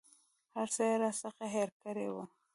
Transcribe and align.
هر 0.55 0.67
څه 0.75 0.81
یې 0.89 0.95
راڅخه 1.01 1.45
هېر 1.55 1.69
کړي 1.81 2.07
وه. 2.13 2.25